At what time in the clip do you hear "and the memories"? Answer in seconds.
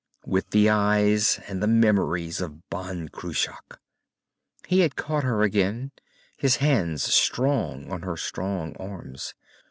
1.47-2.41